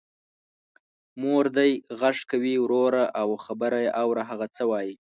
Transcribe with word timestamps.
مور 1.21 1.45
دی 1.57 1.71
غږ 1.99 2.17
کوې 2.31 2.55
وروره 2.59 3.03
او 3.21 3.29
خبر 3.45 3.71
یې 3.83 3.89
اوره 4.03 4.23
هغه 4.29 4.47
څه 4.55 4.63
وايي. 4.71 4.93